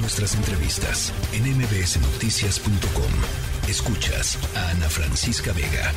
Nuestras 0.00 0.36
entrevistas 0.36 1.12
en 1.32 1.42
mbsnoticias.com. 1.58 3.68
Escuchas 3.68 4.38
a 4.56 4.70
Ana 4.70 4.88
Francisca 4.88 5.52
Vega. 5.52 5.92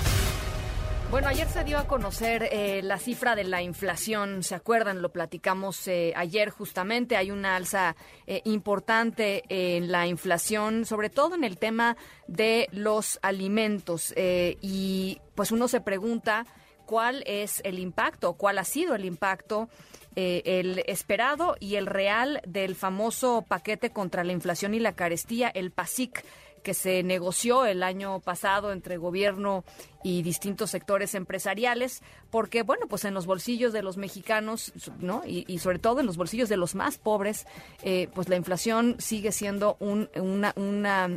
Bueno, 1.11 1.27
ayer 1.27 1.47
se 1.47 1.63
dio 1.63 1.77
a 1.77 1.87
conocer 1.87 2.49
eh, 2.51 2.81
la 2.83 2.97
cifra 2.97 3.35
de 3.35 3.43
la 3.43 3.61
inflación, 3.61 4.41
¿se 4.41 4.55
acuerdan? 4.55 5.03
Lo 5.03 5.11
platicamos 5.11 5.87
eh, 5.87 6.13
ayer 6.15 6.49
justamente. 6.49 7.15
Hay 7.15 7.29
una 7.29 7.55
alza 7.55 7.95
eh, 8.25 8.41
importante 8.45 9.43
en 9.49 9.91
la 9.91 10.07
inflación, 10.07 10.85
sobre 10.85 11.11
todo 11.11 11.35
en 11.35 11.43
el 11.43 11.59
tema 11.59 11.95
de 12.27 12.69
los 12.71 13.19
alimentos. 13.21 14.15
y 14.17 15.21
pues 15.35 15.51
uno 15.51 15.67
se 15.67 15.79
pregunta 15.79 16.47
cuál 16.87 17.23
es 17.27 17.61
el 17.63 17.77
impacto, 17.77 18.33
cuál 18.33 18.57
ha 18.57 18.63
sido 18.63 18.95
el 18.95 19.05
impacto 19.05 19.69
eh, 20.15 20.41
el 20.45 20.83
esperado 20.87 21.55
y 21.59 21.75
el 21.75 21.85
real 21.85 22.41
del 22.45 22.75
famoso 22.75 23.45
paquete 23.47 23.91
contra 23.91 24.23
la 24.23 24.33
inflación 24.33 24.73
y 24.73 24.79
la 24.79 24.93
carestía, 24.93 25.49
el 25.49 25.71
PASIC 25.71 26.23
que 26.63 26.73
se 26.73 27.03
negoció 27.03 27.65
el 27.65 27.83
año 27.83 28.19
pasado 28.19 28.71
entre 28.71 28.97
gobierno 28.97 29.63
y 30.03 30.23
distintos 30.23 30.71
sectores 30.71 31.13
empresariales, 31.13 32.01
porque 32.31 32.63
bueno, 32.63 32.87
pues 32.87 33.05
en 33.05 33.13
los 33.13 33.25
bolsillos 33.25 33.71
de 33.73 33.83
los 33.83 33.97
mexicanos, 33.97 34.73
¿no? 34.99 35.21
Y, 35.25 35.59
sobre 35.59 35.79
todo 35.79 35.99
en 35.99 36.07
los 36.07 36.17
bolsillos 36.17 36.49
de 36.49 36.57
los 36.57 36.73
más 36.75 36.97
pobres, 36.97 37.45
eh, 37.83 38.07
pues 38.13 38.27
la 38.29 38.35
inflación 38.35 38.95
sigue 38.99 39.31
siendo 39.31 39.77
un 39.79 40.09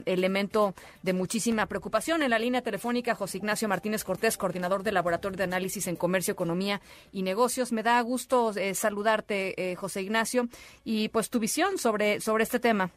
elemento 0.07 0.75
de 1.03 1.13
muchísima 1.13 1.67
preocupación. 1.67 2.23
En 2.23 2.31
la 2.31 2.39
línea 2.39 2.63
telefónica, 2.63 3.15
José 3.15 3.39
Ignacio 3.39 3.69
Martínez 3.69 4.05
Cortés, 4.05 4.37
coordinador 4.37 4.83
del 4.83 4.95
Laboratorio 4.95 5.37
de 5.37 5.45
Análisis 5.45 5.87
en 5.87 5.97
Comercio, 5.97 6.33
Economía 6.33 6.81
y 7.13 7.23
Negocios. 7.23 7.73
Me 7.73 7.83
da 7.83 8.01
gusto 8.03 8.53
eh, 8.57 8.75
saludarte, 8.75 9.73
eh, 9.73 9.77
José 9.77 10.03
Ignacio, 10.03 10.49
y 10.85 11.09
pues 11.09 11.31
tu 11.31 11.39
visión 11.39 11.79
sobre, 11.79 12.21
sobre 12.21 12.45
este 12.45 12.61
tema. 12.61 12.91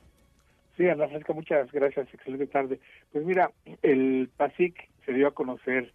Sí, 0.77 0.87
Ana 0.87 1.07
Francisca, 1.07 1.33
muchas 1.33 1.71
gracias. 1.71 2.07
Excelente 2.13 2.45
tarde. 2.45 2.79
Pues 3.11 3.25
mira, 3.25 3.51
el 3.81 4.29
PASIC 4.37 4.87
se 5.05 5.13
dio 5.13 5.27
a 5.27 5.33
conocer 5.33 5.91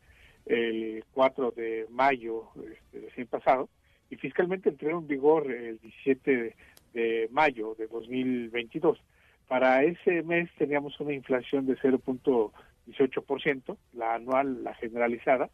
el 0.47 1.05
4 1.13 1.53
de 1.53 1.87
mayo 1.89 2.49
este, 2.57 3.07
recién 3.07 3.29
pasado 3.29 3.69
y 4.11 4.17
fiscalmente 4.17 4.71
entró 4.71 4.99
en 4.99 5.07
vigor 5.07 5.53
el 5.53 5.79
17 5.79 6.57
de 6.95 7.29
mayo 7.31 7.77
de 7.79 7.87
2022. 7.87 8.99
Para 9.47 9.85
ese 9.85 10.25
mes 10.25 10.51
teníamos 10.59 10.99
una 10.99 11.13
inflación 11.13 11.65
de 11.67 11.77
0.18%, 11.77 13.77
la 13.93 14.15
anual, 14.15 14.65
la 14.65 14.75
generalizada, 14.75 15.49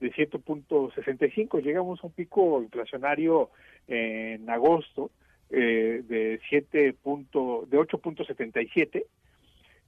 de 0.00 0.10
7.65. 0.12 1.62
Llegamos 1.62 2.02
a 2.02 2.06
un 2.06 2.14
pico 2.14 2.62
inflacionario 2.62 3.50
en 3.86 4.48
agosto 4.48 5.10
eh, 5.52 6.02
de 6.08 6.40
7 6.48 6.94
punto, 6.94 7.66
de 7.70 7.78
8.77 7.78 9.04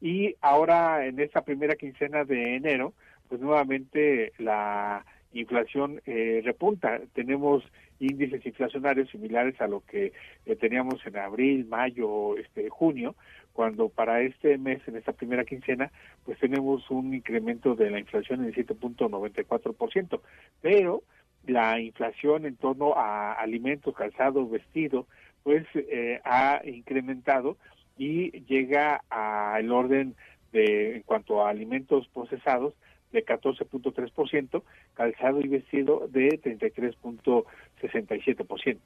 y 0.00 0.36
ahora 0.40 1.06
en 1.06 1.18
esta 1.20 1.42
primera 1.42 1.74
quincena 1.76 2.24
de 2.24 2.56
enero 2.56 2.92
pues 3.28 3.40
nuevamente 3.40 4.32
la 4.38 5.04
inflación 5.32 6.00
eh, 6.06 6.42
repunta. 6.44 7.00
Tenemos 7.14 7.64
índices 7.98 8.44
inflacionarios 8.44 9.10
similares 9.10 9.60
a 9.60 9.66
lo 9.66 9.80
que 9.80 10.12
eh, 10.46 10.56
teníamos 10.56 11.04
en 11.06 11.16
abril 11.16 11.66
mayo 11.66 12.36
este 12.36 12.68
junio 12.68 13.14
cuando 13.52 13.88
para 13.88 14.20
este 14.20 14.58
mes 14.58 14.86
en 14.86 14.96
esta 14.96 15.12
primera 15.12 15.44
quincena 15.44 15.90
pues 16.24 16.38
tenemos 16.38 16.90
un 16.90 17.14
incremento 17.14 17.74
de 17.74 17.90
la 17.90 17.98
inflación 17.98 18.44
en 18.44 18.52
7.94% 18.52 20.20
pero 20.60 21.02
la 21.46 21.78
inflación 21.78 22.46
en 22.46 22.56
torno 22.56 22.94
a 22.94 23.34
alimentos 23.34 23.94
calzado 23.94 24.48
vestido 24.48 25.06
pues 25.44 25.64
eh, 25.74 26.20
ha 26.24 26.60
incrementado 26.64 27.56
y 27.96 28.32
llega 28.46 29.04
al 29.08 29.70
orden 29.70 30.16
de 30.52 30.96
en 30.96 31.02
cuanto 31.02 31.46
a 31.46 31.50
alimentos 31.50 32.08
procesados 32.08 32.74
de 33.12 33.24
14.3%, 33.24 34.64
calzado 34.94 35.40
y 35.40 35.46
vestido 35.46 36.08
de 36.08 36.30
33.67%. 36.42 38.78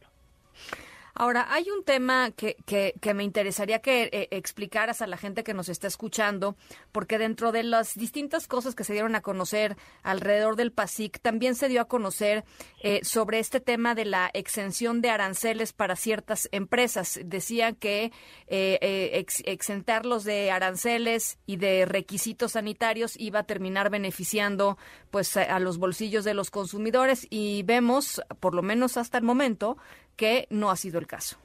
Ahora, 1.20 1.48
hay 1.50 1.68
un 1.68 1.82
tema 1.82 2.30
que, 2.30 2.56
que, 2.64 3.12
me 3.12 3.24
interesaría 3.24 3.80
que 3.80 4.04
eh, 4.12 4.28
explicaras 4.30 5.02
a 5.02 5.08
la 5.08 5.16
gente 5.16 5.42
que 5.42 5.52
nos 5.52 5.68
está 5.68 5.88
escuchando, 5.88 6.54
porque 6.92 7.18
dentro 7.18 7.50
de 7.50 7.64
las 7.64 7.96
distintas 7.96 8.46
cosas 8.46 8.76
que 8.76 8.84
se 8.84 8.92
dieron 8.92 9.16
a 9.16 9.20
conocer 9.20 9.76
alrededor 10.04 10.54
del 10.54 10.70
PASIC, 10.70 11.18
también 11.18 11.56
se 11.56 11.68
dio 11.68 11.80
a 11.80 11.86
conocer 11.86 12.44
eh, 12.84 13.00
sobre 13.02 13.40
este 13.40 13.58
tema 13.58 13.96
de 13.96 14.04
la 14.04 14.30
exención 14.32 15.00
de 15.00 15.10
aranceles 15.10 15.72
para 15.72 15.96
ciertas 15.96 16.48
empresas. 16.52 17.18
Decían 17.24 17.74
que 17.74 18.12
eh, 18.46 19.26
exentarlos 19.44 20.22
de 20.22 20.52
aranceles 20.52 21.40
y 21.46 21.56
de 21.56 21.84
requisitos 21.84 22.52
sanitarios 22.52 23.16
iba 23.18 23.40
a 23.40 23.42
terminar 23.42 23.90
beneficiando 23.90 24.78
pues 25.10 25.36
a 25.36 25.58
los 25.58 25.78
bolsillos 25.78 26.24
de 26.24 26.34
los 26.34 26.52
consumidores 26.52 27.26
y 27.28 27.64
vemos, 27.64 28.22
por 28.38 28.54
lo 28.54 28.62
menos 28.62 28.96
hasta 28.96 29.18
el 29.18 29.24
momento, 29.24 29.78
que 30.18 30.48
no 30.50 30.68
ha 30.68 30.76
sido 30.76 30.98
el 30.98 31.06
caso. 31.06 31.38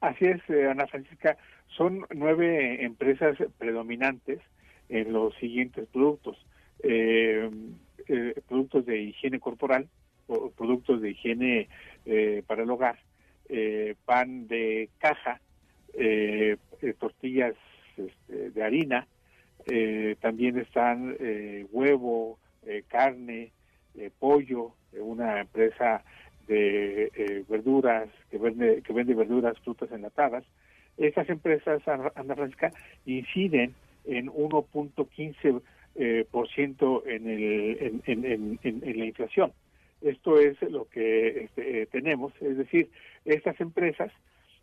Así 0.00 0.24
es, 0.24 0.40
eh, 0.48 0.68
Ana 0.68 0.86
Francisca. 0.86 1.36
Son 1.68 2.06
nueve 2.14 2.82
empresas 2.82 3.36
predominantes 3.58 4.40
en 4.88 5.12
los 5.12 5.34
siguientes 5.36 5.86
productos. 5.92 6.36
Eh, 6.82 7.48
eh, 8.08 8.34
productos 8.48 8.86
de 8.86 9.00
higiene 9.02 9.38
corporal, 9.38 9.88
productos 10.56 11.00
de 11.02 11.10
higiene 11.10 11.68
para 12.46 12.62
el 12.62 12.70
hogar, 12.70 12.98
pan 14.04 14.48
de 14.48 14.88
caja, 14.98 15.40
tortillas 16.98 17.54
este, 17.96 18.50
de 18.50 18.62
harina, 18.62 19.06
también 20.20 20.58
están 20.58 21.16
huevo, 21.70 22.38
carne, 22.88 23.52
pollo, 24.18 24.74
una 24.92 25.40
empresa 25.40 26.02
de 26.46 27.10
eh, 27.14 27.44
verduras, 27.48 28.08
que 28.30 28.38
vende, 28.38 28.82
que 28.82 28.92
vende 28.92 29.14
verduras, 29.14 29.58
frutas 29.60 29.90
enlatadas, 29.92 30.44
estas 30.96 31.28
empresas, 31.28 31.82
Ana 31.86 32.34
Francisca, 32.34 32.72
inciden 33.04 33.74
en 34.06 34.28
1.15% 34.28 35.62
eh, 35.98 36.26
por 36.30 36.48
ciento 36.48 37.02
en, 37.06 37.26
el, 37.26 38.00
en, 38.06 38.58
en, 38.62 38.98
la 38.98 39.04
inflación. 39.06 39.52
Esto 40.02 40.38
es 40.38 40.60
lo 40.62 40.84
que 40.90 41.44
este, 41.44 41.82
eh, 41.82 41.86
tenemos, 41.86 42.34
es 42.42 42.58
decir, 42.58 42.90
estas 43.24 43.58
empresas 43.62 44.12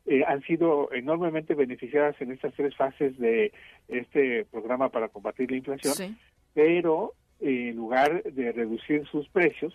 eh, 0.06 0.24
han 0.28 0.44
sido 0.44 0.92
enormemente 0.94 1.56
beneficiadas 1.56 2.16
en 2.22 2.32
estas 2.32 2.54
tres 2.54 2.76
fases 2.76 3.18
de 3.18 3.52
este 3.88 4.46
programa 4.46 4.90
para 4.90 5.08
combatir 5.08 5.50
la 5.50 5.58
inflación, 5.58 6.18
pero 6.54 7.14
en 7.40 7.76
lugar 7.76 8.22
de 8.24 8.52
reducir 8.52 9.06
sus 9.08 9.28
precios, 9.30 9.74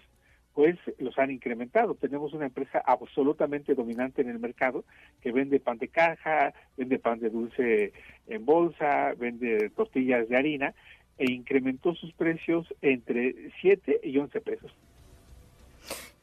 pues 0.58 0.76
los 0.98 1.16
han 1.20 1.30
incrementado. 1.30 1.94
Tenemos 1.94 2.32
una 2.32 2.46
empresa 2.46 2.82
absolutamente 2.84 3.76
dominante 3.76 4.22
en 4.22 4.28
el 4.28 4.40
mercado 4.40 4.84
que 5.20 5.30
vende 5.30 5.60
pan 5.60 5.78
de 5.78 5.86
caja, 5.86 6.52
vende 6.76 6.98
pan 6.98 7.20
de 7.20 7.30
dulce 7.30 7.92
en 8.26 8.44
bolsa, 8.44 9.14
vende 9.16 9.70
tortillas 9.76 10.28
de 10.28 10.36
harina 10.36 10.74
e 11.16 11.30
incrementó 11.30 11.94
sus 11.94 12.12
precios 12.12 12.66
entre 12.82 13.52
7 13.60 14.00
y 14.02 14.18
11 14.18 14.40
pesos. 14.40 14.72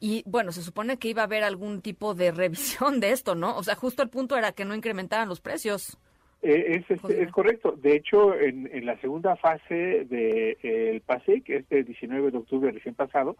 Y 0.00 0.22
bueno, 0.26 0.52
se 0.52 0.60
supone 0.60 0.98
que 0.98 1.08
iba 1.08 1.22
a 1.22 1.24
haber 1.24 1.42
algún 1.42 1.80
tipo 1.80 2.14
de 2.14 2.30
revisión 2.30 3.00
de 3.00 3.12
esto, 3.12 3.34
¿no? 3.34 3.56
O 3.56 3.62
sea, 3.62 3.74
justo 3.74 4.02
el 4.02 4.10
punto 4.10 4.36
era 4.36 4.52
que 4.52 4.66
no 4.66 4.74
incrementaran 4.74 5.30
los 5.30 5.40
precios. 5.40 5.96
Eh, 6.42 6.82
es, 6.88 7.02
es, 7.10 7.30
correcto. 7.32 7.72
De 7.72 7.96
hecho, 7.96 8.38
en, 8.38 8.84
la 8.84 8.98
segunda 9.00 9.36
fase 9.36 9.74
del 9.74 10.08
de, 10.08 10.58
eh, 10.62 11.02
PASIC, 11.04 11.48
este 11.50 11.82
19 11.82 12.30
de 12.30 12.38
octubre 12.38 12.70
recién 12.70 12.94
pasado, 12.94 13.36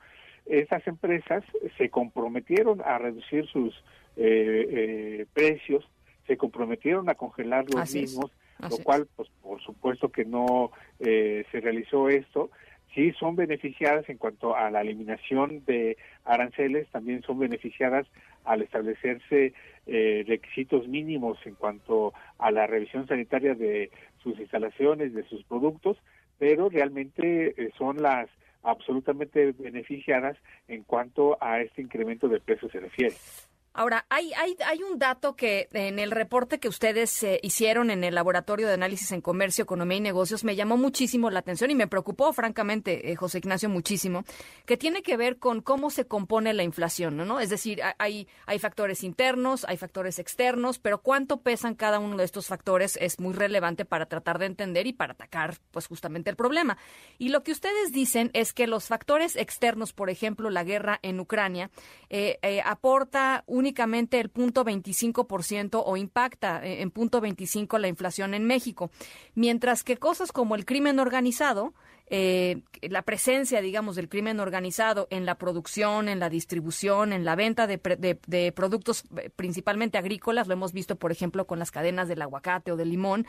esas 0.47 0.87
empresas 0.87 1.45
se 1.77 1.91
comprometieron 1.91 2.81
a 2.83 2.99
reducir 2.99 3.47
sus 3.47 3.75
eh, 4.17 4.67
eh, 4.71 5.27
precios, 5.33 5.87
se 6.27 6.37
comprometieron 6.37 7.09
a 7.09 7.15
congelar 7.15 7.67
los 7.69 7.93
mismos, 7.95 8.31
lo 8.59 8.79
cual, 8.79 9.07
pues, 9.15 9.29
por 9.43 9.61
supuesto 9.61 10.11
que 10.11 10.25
no 10.25 10.71
eh, 11.01 11.45
se 11.51 11.61
realizó 11.61 12.09
esto. 12.09 12.51
Sí 12.95 13.13
son 13.13 13.37
beneficiadas 13.37 14.09
en 14.09 14.17
cuanto 14.17 14.57
a 14.57 14.71
la 14.71 14.81
eliminación 14.81 15.65
de 15.67 15.97
aranceles, 16.25 16.89
también 16.89 17.23
son 17.23 17.39
beneficiadas 17.39 18.07
al 18.45 18.63
establecerse 18.63 19.53
requisitos 19.87 20.89
mínimos 20.89 21.39
en 21.45 21.55
cuanto 21.55 22.15
a 22.39 22.51
la 22.51 22.67
revisión 22.67 23.07
sanitaria 23.07 23.55
de 23.55 23.91
sus 24.23 24.39
instalaciones, 24.39 25.15
de 25.15 25.25
sus 25.25 25.45
productos, 25.45 25.99
pero 26.39 26.69
realmente 26.69 27.55
son 27.77 28.03
las 28.03 28.29
absolutamente 28.63 29.53
beneficiadas 29.53 30.37
en 30.69 30.83
cuanto 30.83 31.39
a 31.41 31.61
este 31.61 31.83
incremento 31.83 32.29
de 32.29 32.41
precios 32.41 32.73
se 32.73 32.81
refiere. 32.81 33.15
Ahora, 33.79 34.07
hay, 34.09 34.33
hay, 34.33 34.57
hay 34.65 34.83
un 34.83 34.99
dato 34.99 35.37
que 35.37 35.69
en 35.73 35.99
el 35.99 36.11
reporte 36.11 36.59
que 36.59 36.67
ustedes 36.67 37.23
eh, 37.23 37.41
hicieron 37.43 37.91
en 37.91 38.05
el 38.05 38.15
Laboratorio 38.15 38.67
de 38.67 38.73
Análisis 38.73 39.13
en 39.13 39.21
Comercio, 39.21 39.65
Economía 39.65 39.99
y 39.99 40.01
Negocios 40.01 40.45
me 40.45 40.57
llamó 40.57 40.79
muchísimo 40.79 41.29
la 41.29 41.41
atención 41.41 41.71
y 41.71 41.75
me 41.75 41.87
preocupó, 41.87 42.33
francamente, 42.33 43.13
eh, 43.13 43.17
José 43.17 43.37
Ignacio, 43.37 43.69
muchísimo, 43.69 44.25
que 44.65 44.79
tiene 44.79 45.03
que 45.03 45.19
ver 45.19 45.37
con 45.37 45.61
cómo 45.61 45.91
se 45.91 46.07
compone 46.07 46.55
la 46.55 46.63
inflación, 46.63 47.19
¿no? 47.19 47.39
Es 47.39 47.51
decir, 47.51 47.83
hay, 47.99 48.27
hay 48.47 48.59
factores 48.59 49.05
internos, 49.05 49.67
hay 49.69 49.77
factores 49.77 50.19
externos, 50.19 50.79
pero 50.79 51.03
cuánto 51.03 51.43
pesan 51.43 51.75
cada 51.75 51.99
uno 51.99 52.17
de 52.17 52.25
estos 52.25 52.47
factores 52.47 52.97
es 52.99 53.21
muy 53.21 53.35
relevante 53.35 53.85
para 53.85 54.07
tratar 54.07 54.39
de 54.39 54.47
entender 54.47 54.87
y 54.87 54.95
para 54.95 55.13
atacar, 55.13 55.59
pues, 55.71 55.87
justamente 55.87 56.31
el 56.31 56.37
problema. 56.37 56.79
Y 57.19 57.29
lo 57.29 57.43
que 57.43 57.53
ustedes 57.53 57.93
dicen 57.93 58.31
es 58.33 58.55
que 58.55 58.67
los 58.67 58.87
factores 58.87 59.37
externos, 59.37 59.93
por 59.93 60.09
ejemplo, 60.09 60.49
la 60.49 60.65
guerra 60.65 60.99
en 61.03 61.21
Ucrania, 61.21 61.71
eh, 62.09 62.39
aporta 62.65 63.45
un 63.47 63.66
únicamente 63.67 64.21
el 64.21 64.29
punto 64.29 64.65
25% 64.65 65.83
o 65.85 65.97
impacta 65.97 66.65
eh, 66.65 66.83
en 66.83 66.93
punto 66.93 67.21
25 67.21 67.79
la 67.79 67.89
inflación 67.89 68.33
en 68.33 68.45
México, 68.45 68.93
mientras 69.35 69.83
que 69.83 69.97
cosas 69.97 70.31
como 70.31 70.55
el 70.55 70.65
crimen 70.65 71.01
organizado, 71.01 71.75
eh, 72.09 72.63
la 72.83 73.03
presencia, 73.03 73.61
digamos, 73.61 73.97
del 73.97 74.09
crimen 74.09 74.39
organizado 74.39 75.09
en 75.11 75.27
la 75.27 75.35
producción, 75.35 76.09
en 76.09 76.21
la 76.21 76.31
distribución, 76.31 77.13
en 77.13 77.25
la 77.25 77.35
venta 77.35 77.67
de, 77.67 77.81
de, 78.29 78.53
productos 78.53 79.03
eh, 79.17 79.31
principalmente 79.35 79.99
agrícolas, 79.99 80.47
lo 80.47 80.53
hemos 80.53 80.73
visto, 80.73 80.95
por 80.95 81.11
ejemplo, 81.11 81.49
con 81.49 81.59
las 81.59 81.73
cadenas 81.73 82.07
del 82.07 82.23
aguacate 82.23 82.71
o 82.71 82.77
del 82.77 82.91
limón, 82.91 83.27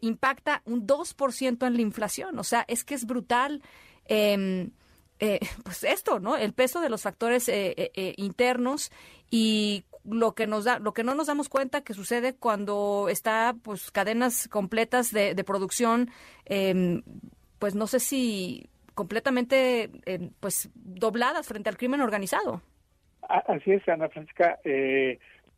impacta 0.00 0.62
un 0.64 0.86
2% 0.86 1.66
en 1.66 1.74
la 1.74 1.82
inflación. 1.82 2.38
O 2.38 2.44
sea, 2.44 2.64
es 2.66 2.82
que 2.82 2.94
es 2.94 3.04
brutal. 3.04 3.60
Em, 4.06 4.70
eh, 5.18 5.40
pues 5.64 5.84
esto, 5.84 6.20
¿no? 6.20 6.36
El 6.36 6.52
peso 6.52 6.80
de 6.80 6.90
los 6.90 7.02
factores 7.02 7.48
eh, 7.48 7.74
eh, 7.76 8.14
internos 8.16 8.90
y 9.30 9.84
lo 10.04 10.34
que 10.34 10.46
nos 10.46 10.64
da, 10.64 10.78
lo 10.78 10.94
que 10.94 11.02
no 11.02 11.14
nos 11.14 11.26
damos 11.26 11.48
cuenta 11.48 11.82
que 11.82 11.94
sucede 11.94 12.34
cuando 12.36 13.08
está, 13.10 13.56
pues, 13.64 13.90
cadenas 13.90 14.48
completas 14.48 15.12
de, 15.12 15.34
producción, 15.44 16.10
em, 16.44 17.02
pues, 17.58 17.74
no 17.74 17.88
sé 17.88 17.98
si 17.98 18.68
completamente, 18.94 19.90
em, 20.06 20.30
pues, 20.38 20.70
dobladas 20.74 21.48
frente 21.48 21.68
al 21.68 21.76
crimen 21.76 22.00
organizado. 22.00 22.62
Así 23.22 23.72
es, 23.72 23.86
Ana 23.88 24.08
Francisca. 24.08 24.60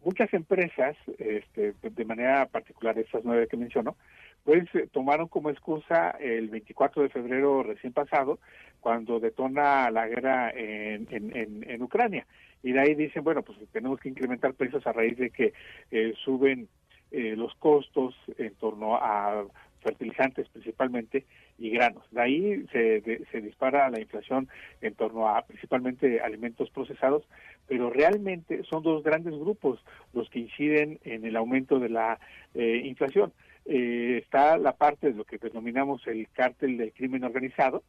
muchas 0.02 0.32
empresas, 0.32 0.96
este, 1.18 1.74
de 1.82 2.04
manera 2.06 2.46
particular 2.46 2.98
estas 2.98 3.22
nueve 3.24 3.48
que 3.48 3.58
menciono, 3.58 3.96
pues 4.48 4.64
tomaron 4.92 5.28
como 5.28 5.50
excusa 5.50 6.12
el 6.12 6.48
24 6.48 7.02
de 7.02 7.10
febrero 7.10 7.62
recién 7.62 7.92
pasado, 7.92 8.38
cuando 8.80 9.20
detona 9.20 9.90
la 9.90 10.08
guerra 10.08 10.50
en, 10.54 11.82
Ucrania. 11.82 12.26
Y 12.62 12.72
de 12.72 12.80
ahí 12.80 12.94
dicen, 12.94 13.24
bueno, 13.24 13.42
pues 13.42 13.58
tenemos 13.72 14.00
que 14.00 14.08
incrementar 14.08 14.54
precios 14.54 14.86
a 14.86 14.92
raíz 14.94 15.18
de 15.18 15.28
que 15.28 15.52
eh, 15.90 16.14
suben 16.24 16.66
eh, 17.10 17.36
los 17.36 17.54
costos 17.56 18.14
en 18.38 18.54
torno 18.54 18.96
a 18.96 19.44
fertilizantes 19.82 20.48
principalmente 20.48 21.26
y 21.58 21.68
granos. 21.68 22.04
De 22.10 22.22
ahí 22.22 22.66
se, 22.72 23.02
se 23.30 23.40
dispara 23.42 23.90
la 23.90 24.00
inflación 24.00 24.48
en 24.80 24.94
torno 24.94 25.28
a 25.28 25.42
principalmente 25.42 26.22
alimentos 26.22 26.70
procesados, 26.70 27.22
pero 27.66 27.90
realmente 27.90 28.62
son 28.64 28.82
dos 28.82 29.02
grandes 29.02 29.34
grupos 29.34 29.84
los 30.14 30.30
que 30.30 30.38
inciden 30.38 31.00
en 31.04 31.26
el 31.26 31.36
aumento 31.36 31.78
de 31.78 31.90
la 31.90 32.18
eh, 32.54 32.80
inflación. 32.86 33.30
Eh, 33.70 34.22
está 34.24 34.56
la 34.56 34.72
parte 34.72 35.08
de 35.08 35.14
lo 35.14 35.24
que 35.24 35.36
denominamos 35.36 36.06
el 36.06 36.26
cártel 36.30 36.78
del 36.78 36.92
crimen 36.94 37.22
organizado, 37.22 37.82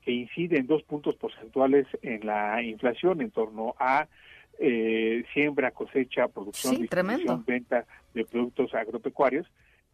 que 0.00 0.10
incide 0.10 0.56
en 0.56 0.66
dos 0.66 0.82
puntos 0.84 1.14
porcentuales 1.16 1.86
en 2.00 2.24
la 2.24 2.62
inflación 2.62 3.20
en 3.20 3.30
torno 3.30 3.74
a 3.78 4.08
eh, 4.58 5.24
siembra, 5.34 5.72
cosecha, 5.72 6.28
producción, 6.28 6.76
distribución, 6.76 7.44
venta 7.44 7.84
de 8.14 8.24
productos 8.24 8.72
agropecuarios 8.72 9.46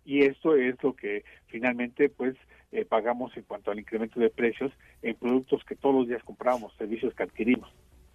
y 0.05 0.23
esto 0.23 0.55
es 0.55 0.81
lo 0.81 0.95
que 0.95 1.25
finalmente 1.47 2.09
pues 2.09 2.37
eh, 2.71 2.85
pagamos 2.85 3.37
en 3.37 3.43
cuanto 3.43 3.73
al 3.73 3.81
incremento 3.81 4.21
de 4.21 4.31
precios 4.31 4.73
en 5.03 5.17
productos 5.17 5.65
que 5.65 5.75
todos 5.75 5.97
los 5.97 6.09
días 6.09 6.23
compramos, 6.23 6.73
servicios 6.77 7.15
que 7.15 7.25
adquirimos. 7.25 7.69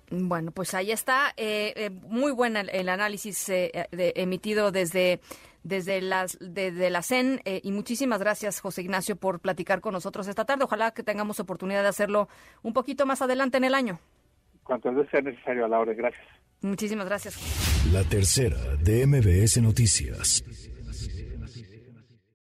Bueno, 0.09 0.51
pues 0.51 0.73
ahí 0.73 0.91
está. 0.91 1.33
Eh, 1.35 1.89
muy 2.03 2.31
bueno 2.31 2.59
el, 2.59 2.89
análisis 2.89 3.49
emitido 3.49 4.71
desde 4.71 5.19
desde, 5.67 6.01
las, 6.01 6.37
desde 6.39 6.89
la 6.89 7.03
CEN. 7.03 7.41
Eh, 7.45 7.61
y 7.63 7.71
muchísimas 7.71 8.19
gracias, 8.19 8.59
José 8.59 8.81
Ignacio, 8.81 9.15
por 9.15 9.39
platicar 9.39 9.81
con 9.81 9.93
nosotros 9.93 10.27
esta 10.27 10.45
tarde. 10.45 10.63
Ojalá 10.63 10.91
que 10.91 11.03
tengamos 11.03 11.39
oportunidad 11.39 11.83
de 11.83 11.89
hacerlo 11.89 12.27
un 12.63 12.73
poquito 12.73 13.05
más 13.05 13.21
adelante 13.21 13.57
en 13.57 13.65
el 13.65 13.75
año. 13.75 13.99
Cuantas 14.63 14.95
veces 14.95 15.11
sea 15.11 15.21
necesario 15.21 15.65
a 15.65 15.67
la 15.67 15.79
hora. 15.79 15.93
Gracias. 15.93 16.25
Muchísimas 16.61 17.05
gracias. 17.05 17.37
La 17.91 18.03
tercera 18.03 18.57
de 18.77 19.05
MBS 19.05 19.61
Noticias. 19.61 20.43